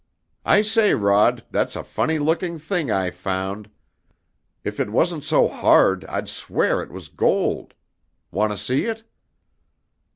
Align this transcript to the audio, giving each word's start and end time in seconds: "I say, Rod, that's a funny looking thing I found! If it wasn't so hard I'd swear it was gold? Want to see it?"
"I 0.45 0.63
say, 0.63 0.95
Rod, 0.95 1.45
that's 1.51 1.75
a 1.75 1.83
funny 1.83 2.17
looking 2.17 2.57
thing 2.57 2.89
I 2.89 3.11
found! 3.11 3.69
If 4.63 4.79
it 4.79 4.89
wasn't 4.89 5.23
so 5.23 5.47
hard 5.47 6.05
I'd 6.05 6.27
swear 6.27 6.81
it 6.81 6.89
was 6.89 7.07
gold? 7.07 7.75
Want 8.31 8.51
to 8.51 8.57
see 8.57 8.85
it?" 8.85 9.03